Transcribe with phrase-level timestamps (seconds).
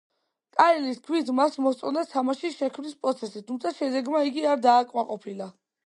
[0.55, 5.55] კაენის თქმით, მას მოსწონდა თამაშის შექმნის პროცესი, თუმცა შედეგმა იგი არ დააკმაყოფილა.